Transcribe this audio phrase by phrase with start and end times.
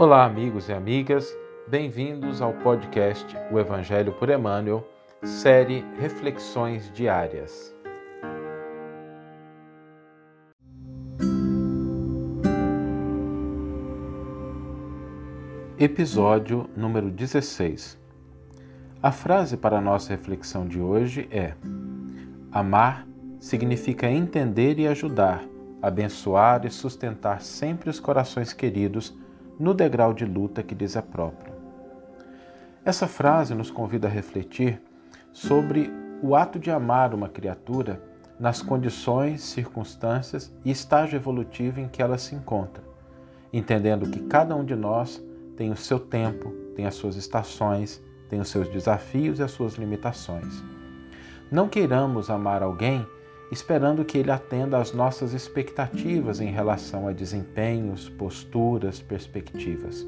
[0.00, 1.30] Olá, amigos e amigas,
[1.68, 4.82] bem-vindos ao podcast O Evangelho por Emmanuel,
[5.22, 7.76] série Reflexões Diárias.
[15.78, 17.98] Episódio número 16.
[19.02, 21.52] A frase para a nossa reflexão de hoje é:
[22.50, 23.06] Amar
[23.38, 25.44] significa entender e ajudar,
[25.82, 29.14] abençoar e sustentar sempre os corações queridos
[29.60, 31.52] no degrau de luta que lhes é próprio.
[32.82, 34.80] Essa frase nos convida a refletir
[35.34, 38.02] sobre o ato de amar uma criatura
[38.38, 42.82] nas condições, circunstâncias e estágio evolutivo em que ela se encontra,
[43.52, 45.22] entendendo que cada um de nós
[45.58, 49.74] tem o seu tempo, tem as suas estações, tem os seus desafios e as suas
[49.74, 50.64] limitações.
[51.52, 53.06] Não queiramos amar alguém
[53.50, 60.06] esperando que ele atenda às nossas expectativas em relação a desempenhos, posturas, perspectivas.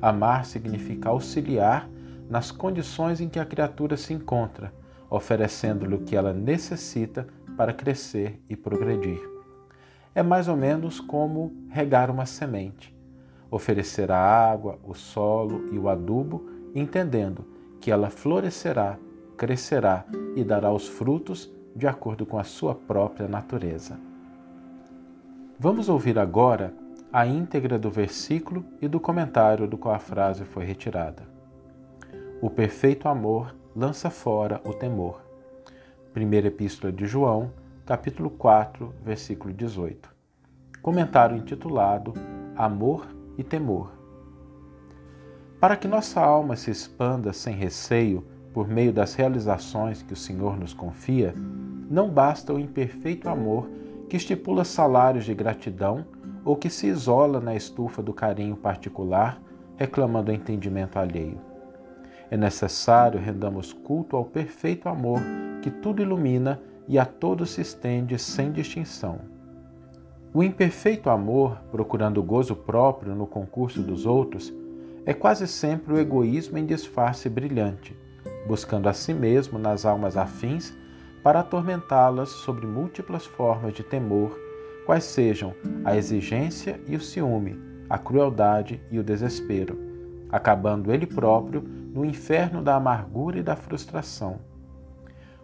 [0.00, 1.88] Amar significa auxiliar
[2.30, 4.72] nas condições em que a criatura se encontra,
[5.10, 7.26] oferecendo-lhe o que ela necessita
[7.56, 9.20] para crescer e progredir.
[10.14, 12.96] É mais ou menos como regar uma semente,
[13.50, 17.44] oferecer a água, o solo e o adubo, entendendo
[17.80, 18.98] que ela florescerá,
[19.36, 20.04] crescerá
[20.36, 23.96] e dará os frutos de acordo com a sua própria natureza.
[25.56, 26.74] Vamos ouvir agora
[27.12, 31.22] a íntegra do versículo e do comentário do qual a frase foi retirada.
[32.42, 35.22] O perfeito amor lança fora o temor.
[36.12, 37.52] Primeira Epístola de João,
[37.86, 40.12] capítulo 4, versículo 18.
[40.82, 42.12] Comentário intitulado
[42.56, 43.92] Amor e Temor.
[45.60, 50.58] Para que nossa alma se expanda sem receio por meio das realizações que o Senhor
[50.58, 51.34] nos confia,
[51.90, 53.68] não basta o imperfeito amor
[54.08, 56.04] que estipula salários de gratidão
[56.44, 59.40] ou que se isola na estufa do carinho particular,
[59.76, 61.40] reclamando entendimento alheio.
[62.30, 65.20] É necessário rendamos culto ao perfeito amor
[65.62, 69.20] que tudo ilumina e a todos se estende sem distinção.
[70.32, 74.52] O imperfeito amor, procurando gozo próprio no concurso dos outros,
[75.06, 77.96] é quase sempre o egoísmo em disfarce brilhante
[78.48, 80.74] buscando a si mesmo nas almas afins
[81.22, 84.34] para atormentá-las sobre múltiplas formas de temor,
[84.86, 85.54] quais sejam
[85.84, 87.60] a exigência e o ciúme,
[87.90, 89.78] a crueldade e o desespero,
[90.30, 94.38] acabando ele próprio no inferno da amargura e da frustração.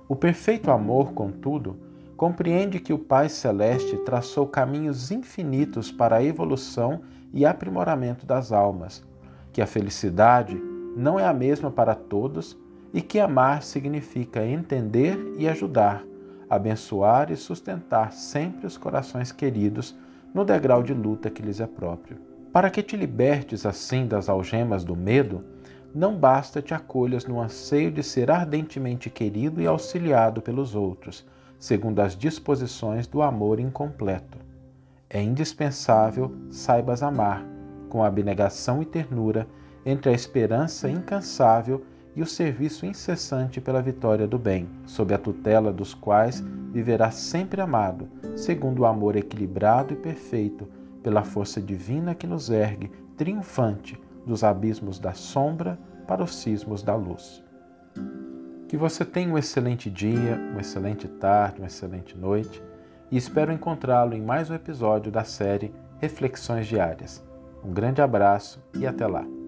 [0.09, 1.77] O perfeito amor, contudo,
[2.17, 7.03] compreende que o Pai Celeste traçou caminhos infinitos para a evolução
[7.35, 9.05] e aprimoramento das almas,
[9.53, 10.55] que a felicidade
[10.97, 12.64] não é a mesma para todos
[12.95, 16.05] e que amar significa entender e ajudar,
[16.49, 19.97] abençoar e sustentar sempre os corações queridos
[20.33, 22.17] no degrau de luta que lhes é próprio.
[22.53, 25.43] Para que te libertes assim das algemas do medo,
[25.93, 31.27] não basta te acolhas no anseio de ser ardentemente querido e auxiliado pelos outros,
[31.59, 34.39] segundo as disposições do amor incompleto.
[35.11, 37.45] É indispensável saibas amar,
[37.89, 39.49] com abnegação e ternura,
[39.85, 41.85] entre a esperança incansável
[42.17, 46.41] e o serviço incessante pela vitória do bem, sob a tutela dos quais
[46.73, 50.69] viverá sempre amado, segundo o amor equilibrado e perfeito,
[51.03, 56.95] pela força divina que nos ergue, triunfante, dos abismos da sombra para os cismos da
[56.95, 57.43] luz.
[58.69, 62.63] Que você tenha um excelente dia, uma excelente tarde, uma excelente noite
[63.11, 67.23] e espero encontrá-lo em mais um episódio da série Reflexões Diárias.
[67.63, 69.44] Um grande abraço e até lá!